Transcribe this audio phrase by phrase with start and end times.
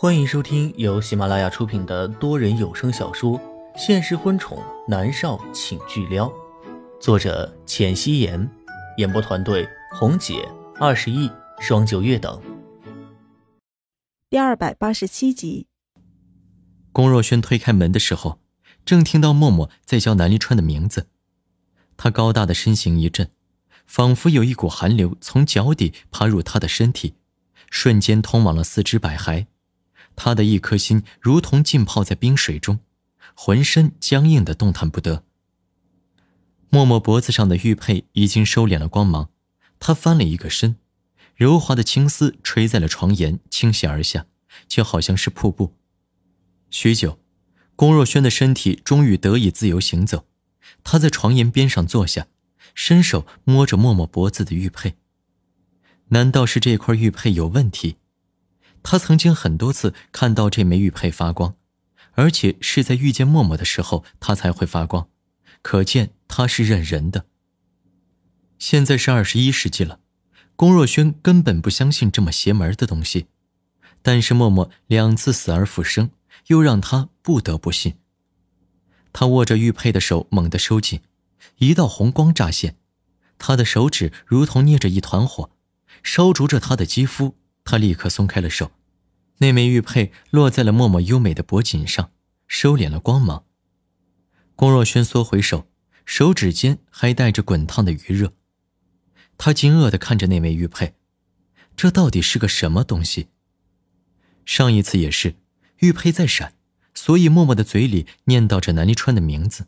[0.00, 3.36] 欢迎收听由喜马拉雅出品的多人有声小说
[3.76, 6.28] 《现实婚宠男少请巨撩》，
[7.00, 8.48] 作者：浅汐颜，
[8.98, 10.48] 演播团队：红姐、
[10.78, 12.40] 二十亿、双九月等。
[14.30, 15.66] 第二百八十七集，
[16.92, 18.38] 龚若轩推开门的时候，
[18.84, 21.08] 正听到默默在叫南离川的名字。
[21.96, 23.32] 他高大的身形一震，
[23.84, 27.14] 仿佛有一股寒流从脚底爬入他的身体，
[27.68, 29.46] 瞬间通往了四肢百骸。
[30.18, 32.80] 他的一颗心如同浸泡在冰水中，
[33.34, 35.22] 浑身僵硬的动弹不得。
[36.70, 39.30] 默默脖子上的玉佩已经收敛了光芒，
[39.78, 40.76] 他翻了一个身，
[41.36, 44.26] 柔滑的青丝垂在了床沿，倾泻而下，
[44.66, 45.76] 就好像是瀑布。
[46.68, 47.20] 许久，
[47.76, 50.26] 龚若轩的身体终于得以自由行走，
[50.82, 52.26] 他在床沿边上坐下，
[52.74, 54.96] 伸手摸着默默脖子的玉佩。
[56.08, 57.96] 难道是这块玉佩有问题？
[58.82, 61.54] 他曾经很多次看到这枚玉佩发光，
[62.12, 65.08] 而且是在遇见默默的时候，它才会发光，
[65.62, 67.26] 可见它是认人的。
[68.58, 70.00] 现在是二十一世纪了，
[70.56, 73.26] 龚若轩根本不相信这么邪门的东西，
[74.02, 76.10] 但是默默两次死而复生，
[76.48, 77.94] 又让他不得不信。
[79.12, 81.00] 他握着玉佩的手猛地收紧，
[81.58, 82.76] 一道红光乍现，
[83.38, 85.50] 他的手指如同捏着一团火，
[86.02, 87.36] 烧灼着他的肌肤。
[87.70, 88.72] 他立刻松开了手，
[89.40, 92.10] 那枚玉佩落在了默默优美的脖颈上，
[92.46, 93.44] 收敛了光芒。
[94.56, 95.68] 龚若轩缩回手，
[96.06, 98.32] 手指间还带着滚烫的余热。
[99.36, 100.94] 他惊愕地看着那枚玉佩，
[101.76, 103.28] 这到底是个什么东西？
[104.46, 105.36] 上一次也是，
[105.80, 106.54] 玉佩在闪，
[106.94, 109.66] 所以默默的嘴里念叨着南离川的名字。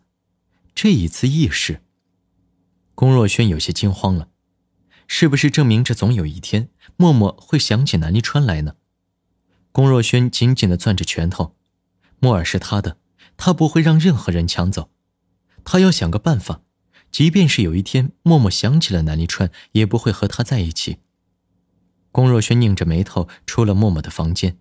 [0.74, 1.82] 这一次亦是。
[2.94, 4.29] 龚若轩有些惊慌了。
[5.12, 8.76] 是不是证明着总有一天默默会想起南离川来呢？
[9.72, 11.56] 龚若轩紧紧的攥着拳头，
[12.20, 12.96] 莫尔是他的，
[13.36, 14.88] 他不会让任何人抢走。
[15.64, 16.62] 他要想个办法，
[17.10, 20.98] 即便是有一天默默想起了南离川，也不会和他在一起。
[22.12, 24.58] 龚若轩拧着眉头出了默默的房间。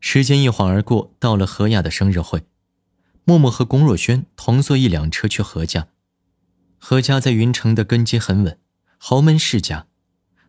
[0.00, 2.44] 时间一晃而过，到了何雅的生日会，
[3.22, 5.86] 默默和龚若轩同坐一辆车去何家。
[6.76, 8.58] 何家在云城的根基很稳。
[8.98, 9.86] 豪门世家，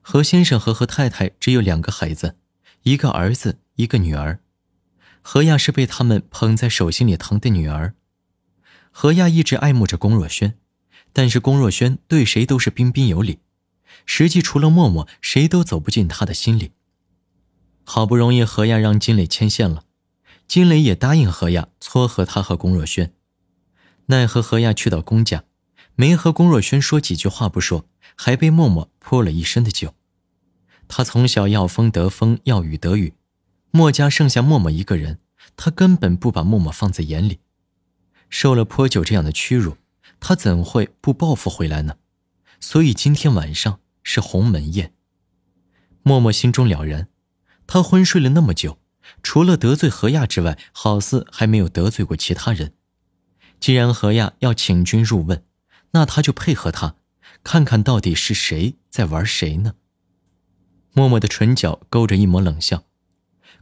[0.02, 2.38] 何先生和何太太只有两个孩子，
[2.84, 4.40] 一个儿子，一个女儿。
[5.22, 7.96] 何亚是被他们捧在手心里疼的女儿。
[8.92, 10.58] 何亚一直爱慕着龚若轩，
[11.12, 13.40] 但是龚若轩对谁都是彬彬有礼，
[14.06, 16.72] 实际除了默默，谁都走不进他的心里。
[17.84, 19.84] 好不容易何亚让金磊牵线了，
[20.48, 23.14] 金磊也答应何亚撮合他和龚若轩，
[24.06, 25.44] 奈何何亚去到龚家，
[25.96, 27.86] 没和龚若轩说几句话不说。
[28.18, 29.94] 还被默默泼了一身的酒。
[30.88, 33.14] 他从小要风得风，要雨得雨，
[33.72, 35.20] 墨家剩下默默一个人，
[35.58, 37.40] 他根本不把默默放在眼里。
[38.30, 39.78] 受了泼酒这样的屈辱，
[40.20, 41.98] 他怎会不报复回来呢？
[42.60, 44.94] 所以今天晚上是鸿门宴。
[46.02, 47.08] 默默心中了然，
[47.68, 48.80] 他昏睡了那么久，
[49.22, 52.74] 除了得罪何亚之外，好似还没有得罪过其他人。
[53.60, 55.44] 既然何亚要请君入瓮，
[55.96, 56.96] 那他就配合他。
[57.42, 59.76] 看看到底是谁在玩谁呢？
[60.94, 62.84] 默默的唇角勾着一抹冷笑，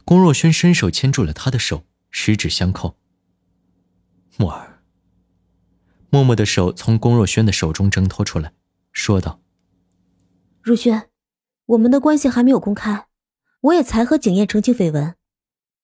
[0.04, 2.96] 龚若轩伸手牵住了他的手，十指相扣。
[4.36, 4.82] 默儿。
[6.10, 8.52] 默默的手从龚若轩的手中挣脱出来，
[8.92, 9.40] 说道
[10.62, 11.10] ：“若轩，
[11.66, 13.06] 我们的关系还没有公开，
[13.62, 15.16] 我也才和景燕澄清绯闻，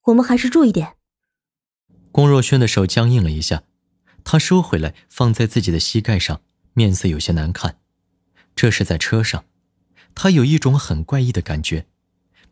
[0.03, 0.95] 我们还是注意点。”
[2.11, 3.63] 龚若轩的手僵硬了一下，
[4.23, 6.41] 他收回来，放在自己的膝盖上，
[6.73, 7.77] 面色有些难看。
[8.55, 9.45] 这是在车上，
[10.13, 11.85] 他有一种很怪异的感觉，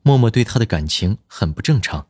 [0.02, 2.08] 默默对他的感情很不正常。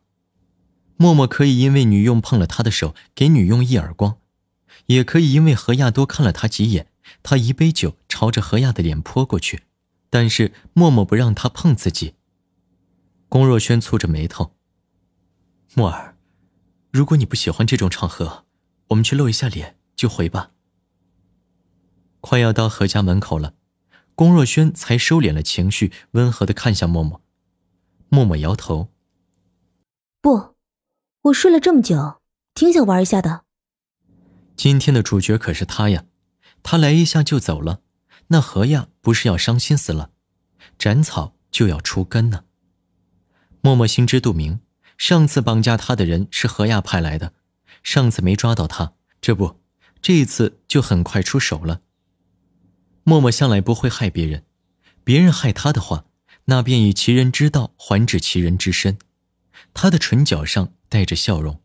[0.97, 4.17] 默默可以因为女佣碰了他的手给女佣一耳光，
[4.87, 6.87] 也可以因为何亚多看了他几眼，
[7.23, 9.63] 他一杯酒朝着何亚的脸泼过去，
[10.09, 12.15] 但是默默不让他碰自己。
[13.29, 14.55] 龚若轩蹙着眉头
[15.75, 16.17] ：“默儿，
[16.91, 18.45] 如果你不喜欢这种场合，
[18.89, 20.51] 我们去露一下脸就回吧。”
[22.21, 23.55] 快要到何家门口了。
[24.13, 27.21] 龚若轩才收敛了情绪，温和的看向默默。
[28.09, 28.89] 默默摇头
[30.19, 30.55] ：“不，
[31.21, 32.19] 我睡了这么久，
[32.53, 33.45] 挺想玩一下的。
[34.57, 36.03] 今天的主角可是他呀，
[36.61, 37.79] 他来一下就走了，
[38.27, 40.11] 那何亚不是要伤心死了？
[40.77, 42.43] 斩草就要除根呢。”
[43.63, 44.59] 默默心知肚明，
[44.97, 47.31] 上次绑架他的人是何亚派来的，
[47.83, 49.59] 上次没抓到他，这不，
[50.01, 51.81] 这一次就很快出手了。
[53.03, 54.43] 默默向来不会害别人，
[55.03, 56.05] 别人害他的话，
[56.45, 58.97] 那便以其人之道还治其人之身。
[59.73, 61.59] 他的唇角上带着笑容。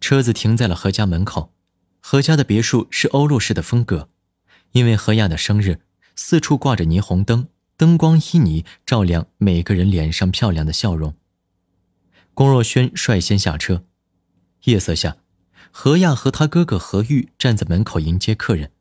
[0.00, 1.54] 车子停在了何家门口，
[2.00, 4.10] 何家的别墅是欧陆式的风格，
[4.72, 5.80] 因为何亚的生日，
[6.14, 11.14] 四处挂着霓虹灯，灯光旖旎，照亮每个人脸上漂亮的笑容。
[12.34, 13.84] 龚若轩率先下车，
[14.64, 15.16] 夜色下，
[15.70, 18.72] 何亚和他哥哥何玉站在门口迎接客人。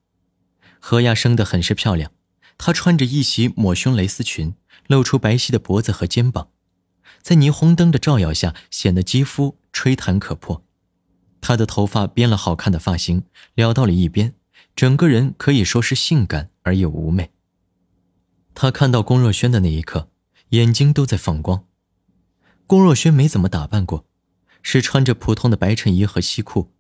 [0.79, 2.11] 何亚生得很是漂亮，
[2.57, 4.55] 她穿着一袭抹胸蕾丝裙，
[4.87, 6.49] 露出白皙的脖子和肩膀，
[7.21, 10.63] 在霓虹灯的照耀下，显得肌肤吹弹可破。
[11.41, 13.23] 她的头发编了好看的发型，
[13.53, 14.33] 撩到了一边，
[14.75, 17.31] 整个人可以说是性感而又妩媚。
[18.53, 20.09] 他看到龚若轩的那一刻，
[20.49, 21.65] 眼睛都在放光。
[22.65, 24.05] 龚若轩没怎么打扮过，
[24.67, 26.71] 是穿着普通的白衬衣和西裤，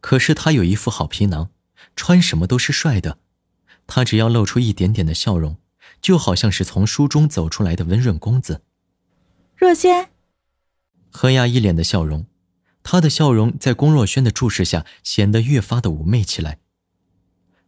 [0.00, 1.50] 可是他有一副好皮囊，
[1.96, 3.18] 穿什么都是帅的。
[3.88, 5.58] 他只要露出一点点的笑容，
[6.00, 8.62] 就好像是从书中走出来的温润公子。
[9.56, 10.10] 若轩，
[11.10, 12.26] 何亚一脸的笑容，
[12.84, 16.60] 他的笑容在龚若轩的注视下显得越发的妩媚起来。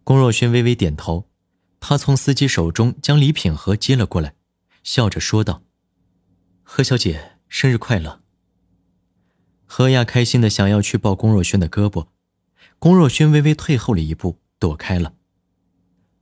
[0.04, 1.28] 龚若轩微微点头，
[1.80, 4.34] 他从司机手中将礼品盒接了过来，
[4.84, 5.64] 笑着说道
[6.62, 8.22] ：“何小姐生日快乐。”
[9.70, 12.06] 何亚开心的想要去抱龚若轩的胳膊，
[12.78, 15.12] 龚若轩微微退后了一步，躲开了。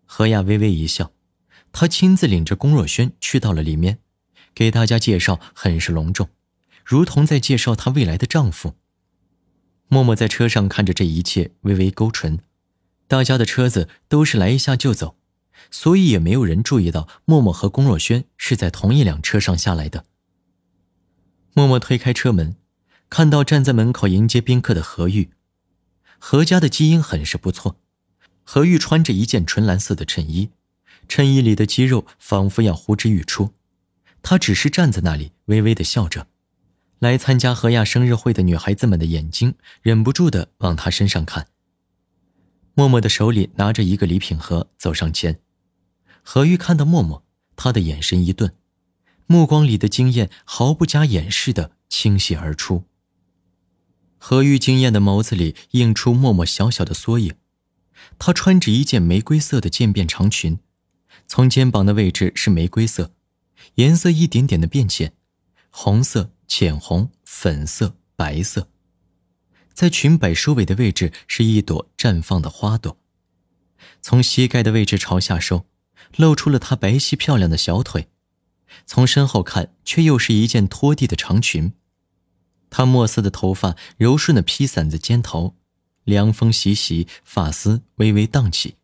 [0.04, 1.12] 何亚微微一笑，
[1.70, 4.00] 她亲自领着龚若轩去到了里面，
[4.52, 6.28] 给大家介绍很是隆重，
[6.84, 8.74] 如同在介绍她未来的丈夫。
[9.86, 12.40] 默默在车上看着这一切，微微勾唇。
[13.06, 15.16] 大家的车子都是来一下就走，
[15.70, 20.04] 所以也没有人注意到默默和龚若轩是在同一辆车上下来的。
[21.54, 22.56] 默默推开车门，
[23.08, 25.30] 看到站在门口迎接宾客的何玉，
[26.18, 27.76] 何家的基因很是不错。
[28.42, 30.50] 何玉穿着一件纯蓝色的衬衣，
[31.08, 33.52] 衬衣里的肌肉仿佛要呼之欲出。
[34.22, 36.26] 他只是站在那里，微微的笑着。
[36.98, 41.48] 来参加何亚生日会的女孩子们的眼睛忍不住的往她身上看。
[42.74, 45.38] 默默的手里拿着一个礼品盒，走上前。
[46.22, 47.22] 何玉看到默默，
[47.54, 48.52] 他的眼神一顿，
[49.26, 52.84] 目光里的惊艳毫不加掩饰的倾泻而出。
[54.28, 57.36] 何玉惊艳的眸子里映出默默小小的缩影。
[58.18, 60.58] 她穿着一件玫瑰色的渐变长裙，
[61.28, 63.12] 从肩膀的位置是玫瑰色，
[63.76, 65.12] 颜色一点点的变浅，
[65.70, 68.68] 红色、浅红、粉色、白色，
[69.72, 72.98] 在裙摆收尾的位置是一朵绽放的花朵，
[74.02, 75.66] 从膝盖的位置朝下收，
[76.16, 78.08] 露出了她白皙漂亮的小腿，
[78.84, 81.74] 从身后看却又是一件拖地的长裙，
[82.70, 85.54] 她墨色的头发柔顺的披散在肩头。
[86.04, 88.76] 凉风习习，发丝微微荡起，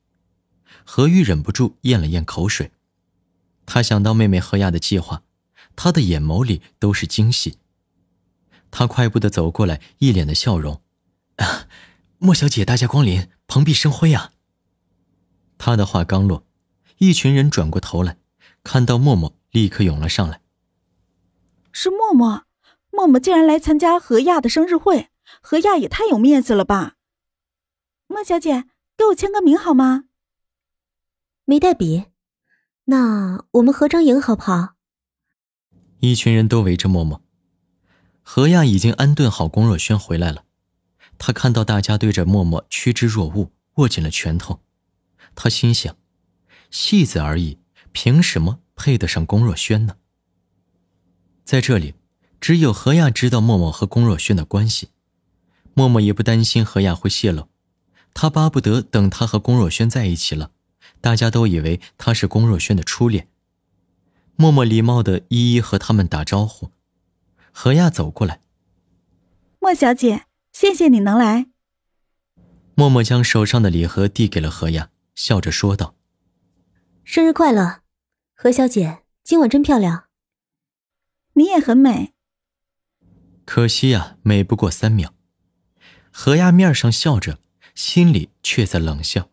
[0.84, 2.72] 何玉忍不住咽了咽口水。
[3.64, 5.22] 他想到妹妹何雅的计划，
[5.76, 7.58] 他的眼眸里都是惊喜。
[8.72, 10.82] 他快步的走过来，一脸的笑容
[11.36, 11.68] ：“啊，
[12.18, 14.32] 莫小姐大驾光临，蓬荜生辉啊！”
[15.58, 16.44] 他的话刚落，
[16.98, 18.16] 一群人转过头来，
[18.64, 20.40] 看到默默，立刻涌了上来。
[21.70, 22.42] 是默默，
[22.94, 25.08] 默默竟然来参加何亚的生日会，
[25.40, 26.96] 何亚也太有面子了吧！
[28.06, 28.66] 莫小姐，
[28.98, 30.04] 给我签个名好吗？
[31.46, 32.04] 没带笔，
[32.84, 34.74] 那我们合张影好不好？
[36.00, 37.22] 一群人都围着默默。
[38.20, 40.44] 何亚已经安顿好龚若轩回来了，
[41.16, 44.60] 他看到大家对着默默趋之若鹜，握紧了拳头。
[45.34, 45.96] 他心想：
[46.70, 47.58] 戏子而已，
[47.92, 49.96] 凭什么配得上龚若轩呢？
[51.42, 51.94] 在这里，
[52.42, 54.88] 只有何亚知道默默和龚若轩的关系，
[55.74, 57.46] 默默也不担心何亚会泄露。
[58.14, 60.50] 他巴不得等他和龚若轩在一起了，
[61.00, 63.28] 大家都以为他是龚若轩的初恋。
[64.34, 66.72] 默默礼貌的一一和他们打招呼。
[67.52, 68.40] 何亚走过来，
[69.60, 71.46] 莫小姐，谢谢你能来。
[72.74, 75.94] 默默将手上的礼盒递给了何亚，笑着说道
[77.04, 77.82] ：“生日快乐，
[78.34, 80.06] 何小姐，今晚真漂亮。
[81.34, 82.14] 你也很美。
[83.44, 85.14] 可惜呀，美不过三秒。”
[86.10, 87.38] 何亚面上笑着。
[87.74, 89.30] 心里却在冷笑，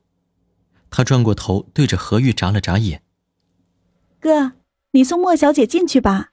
[0.90, 3.04] 他转过头对着何玉眨了眨眼
[4.22, 4.54] ：“哥，
[4.92, 6.32] 你送莫小姐进去吧。”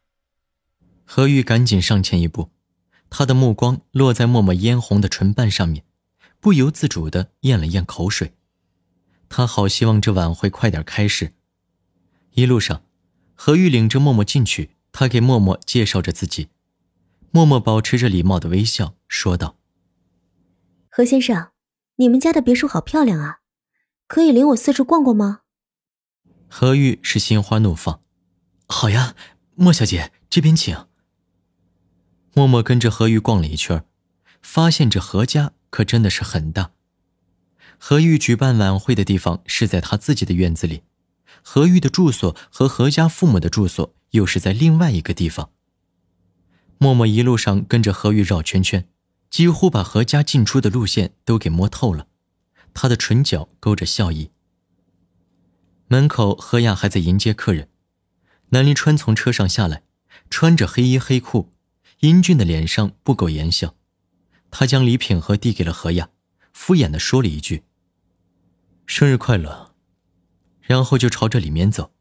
[1.05, 2.51] 何玉赶紧上前一步，
[3.11, 5.85] 他的目光落在默默嫣红的唇瓣上面，
[6.39, 8.35] 不由自主的咽了咽口水。
[9.29, 11.33] 他好希望这晚会快点开始。
[12.35, 12.85] 一路上，
[13.35, 16.51] 何玉领着默默进去，他给默默介绍着自己。
[17.37, 19.59] 默默保持着礼貌的微笑，说道
[20.89, 21.49] ：“何先生。”
[21.97, 23.41] 你们家的别墅好漂亮啊，
[24.07, 25.41] 可以领我四处逛逛吗？
[26.49, 28.01] 何玉是心花怒放，
[28.69, 29.15] 好呀，
[29.55, 30.87] 莫小姐这边请。
[32.33, 33.85] 默默跟着何玉逛了一圈，
[34.41, 36.71] 发现这何家可真的是很大。
[37.77, 40.85] 何玉举办晚会的地方是在他自己的院子里，
[41.43, 45.51] 何玉的住所和何家父母的住所又是在另外一个地方。
[46.79, 48.89] 默默一路上跟着何玉绕圈圈，
[49.31, 52.09] 几乎把何家进出的路线都给摸透了，
[52.75, 54.31] 他的唇角勾着笑意。
[55.89, 57.69] 门口，何雅还在迎接客人。
[58.51, 59.83] 南临川从车上下来，
[60.31, 61.53] 穿着黑衣黑裤，
[62.01, 63.75] 英俊的脸上不苟言笑。
[64.51, 66.11] 他将礼品盒递给了何雅，
[66.53, 67.65] 敷衍的说了一句
[68.87, 69.75] ：“生日快乐。”
[70.63, 71.93] 然后就朝着里面走。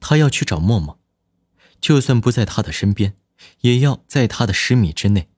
[0.00, 0.98] 他要去找默默，
[1.80, 3.16] 就算不在他的身边，
[3.60, 5.28] 也要在他的十米之内。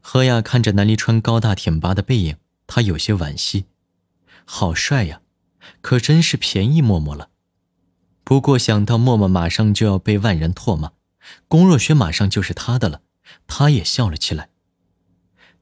[0.00, 3.66] 何亚看着南离川高大挺拔的背影，他有些惋惜。
[4.44, 5.20] 好帅呀！
[5.82, 7.28] 可真是便宜默默了。
[8.24, 10.92] 不过想到默默马上就要被万人唾骂，
[11.48, 13.02] 龚若轩马上就是他的了，
[13.46, 14.48] 他也笑了起来。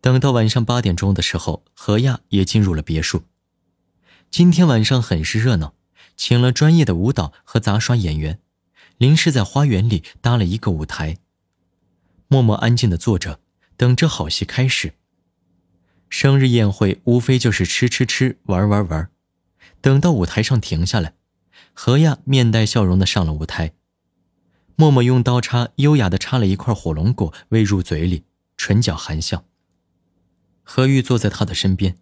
[0.00, 3.24] 等到晚上八点钟的时候，何亚也进入了别墅。
[4.30, 5.74] 今天晚上很是热闹，
[6.16, 8.38] 请了专业的舞蹈和杂耍演员，
[8.98, 11.16] 临时在花园里搭了一个舞台。
[12.28, 13.40] 默默安静的坐着，
[13.76, 14.94] 等着好戏开始。
[16.10, 19.10] 生日宴会无非就是吃吃吃，玩玩玩。
[19.80, 21.14] 等到舞台上停下来，
[21.72, 23.72] 何亚面带笑容的上了舞台。
[24.74, 28.24] 默默用刀叉优雅的插了一块火龙果喂入嘴里，
[28.56, 29.44] 唇角含笑。
[30.62, 31.96] 何玉坐在他的身边，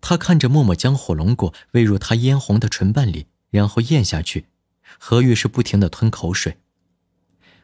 [0.00, 4.46] 他看着默默将火龙果喂入他嫣红的唇瓣里，然后咽下去。
[4.98, 6.58] 何玉是不停的吞口水。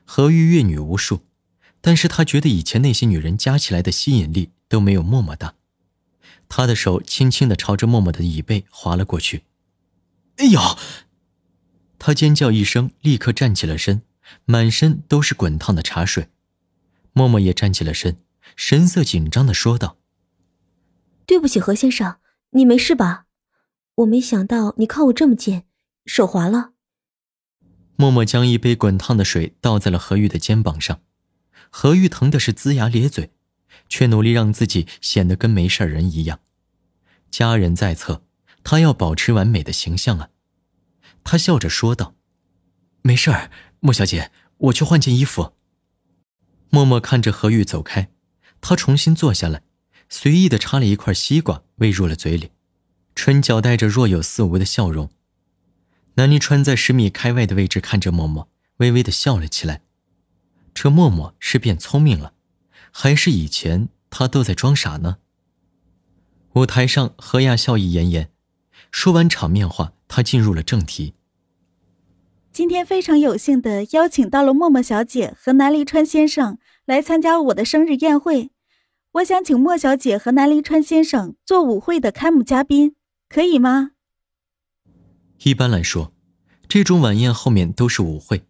[0.05, 1.23] 何玉阅女无数，
[1.81, 5.55] 但是他觉得以前那些女人加起来的吸引力都没有默默大。
[6.49, 9.45] 他的手轻轻的朝着默默的椅背划了过去。
[10.37, 10.61] 哎呦！
[11.99, 14.03] 他尖叫一声，立刻站起了身，
[14.45, 16.29] 满身都是滚烫的茶水。
[17.15, 18.19] 默默也站起了身，
[18.57, 19.97] 神色紧张的说道
[21.25, 22.19] ：“对不起，何先生，
[22.51, 23.25] 你没事吧？
[23.95, 25.63] 我没想到你靠我这么近，
[26.05, 26.73] 手滑了。”
[27.97, 31.01] 默默将一杯滚烫的水倒在了何玉的肩膀上，
[31.71, 33.31] 何玉疼的是龇牙咧嘴。
[33.89, 36.41] 却努力让自己显得跟没事人一样，
[37.31, 38.23] 家人在侧，
[38.63, 40.31] 他要保持完美的形象啊！
[41.23, 42.15] 他笑着说道
[43.03, 45.53] ：“没事儿，莫小姐，我去换件衣服。”
[46.71, 48.11] 默默看着何玉走开，
[48.61, 49.63] 他重新坐下来，
[50.09, 52.53] 随意的插了一块西瓜喂入了嘴里，
[53.15, 55.11] 唇角带着若有似无的笑容。
[56.17, 59.83] 南离川在十米开外的位置看着默默，微微的笑了起来。
[60.73, 62.35] 这默默是变聪明了。
[62.93, 65.17] 还是以前他都在装傻呢。
[66.53, 68.31] 舞台上，何亚笑意炎炎，
[68.93, 71.15] 说完场面话，他进入了正题。
[72.53, 78.53] 今天非常有幸的邀请到了默默小姐和南离川先生来参加我的生日宴会，
[79.15, 82.95] 我想请莫小姐和南离川先生做舞会的开幕嘉宾，
[83.29, 83.94] 可以吗？
[85.43, 86.13] 一般来说，
[86.69, 88.45] 这种晚宴后面都是舞会，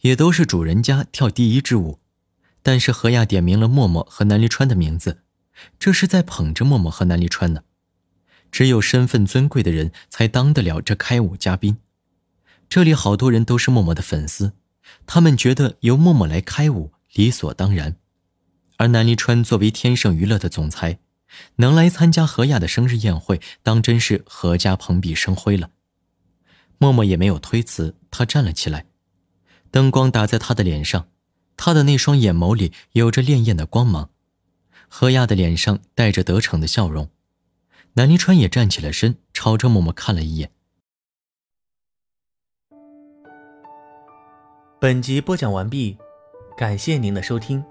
[0.00, 1.98] 也都是主人家跳第一支舞。
[2.62, 5.22] 但是何亚点名了默默和南离川的名字，
[5.78, 7.62] 这是在捧着默默和南离川呢。
[8.50, 11.78] 只有身份尊贵的人才当得了这开舞嘉宾。
[12.68, 14.52] 这里好多人都是默默的粉丝，
[15.06, 17.96] 他们觉得由默默来开舞理所当然。
[18.76, 20.98] 而南离川作为天盛娱乐的总裁，
[21.56, 25.70] 能来参加何亚的生日宴会，当真是何家蓬荜生辉了。
[26.82, 28.86] 默默也没有推辞，他站了起来，
[29.70, 31.08] 灯光打在他的脸上。
[31.54, 34.08] 他的那双眼眸里有着潋滟的光芒，
[34.88, 37.10] 何亚的脸上带着得逞的笑容。
[37.92, 40.50] 南离川也站起了身，朝着默默看了一眼。
[44.80, 45.98] 本集播讲完毕，
[46.56, 47.62] 感谢您的收听。